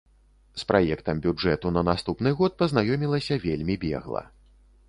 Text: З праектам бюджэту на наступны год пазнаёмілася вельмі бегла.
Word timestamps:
З 0.59 0.63
праектам 0.71 1.19
бюджэту 1.25 1.73
на 1.77 1.83
наступны 1.89 2.33
год 2.39 2.57
пазнаёмілася 2.63 3.41
вельмі 3.47 3.75
бегла. 3.85 4.29